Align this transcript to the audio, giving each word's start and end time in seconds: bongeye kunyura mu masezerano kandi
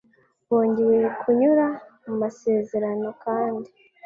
bongeye 0.49 1.01
kunyura 1.19 1.67
mu 2.05 2.13
masezerano 2.21 3.09
kandi 3.23 3.69